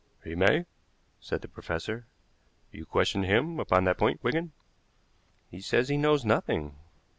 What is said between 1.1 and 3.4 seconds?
said the professor. "You questioned